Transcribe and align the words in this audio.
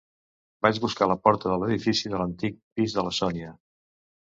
Vaig 0.65 0.79
buscar 0.85 1.07
la 1.11 1.17
porta 1.27 1.51
de 1.51 1.59
l'edifici 1.65 2.13
de 2.15 2.23
l'antic 2.23 2.59
pis 2.81 2.99
de 2.99 3.07
la 3.11 3.15
Sònia. 3.21 3.55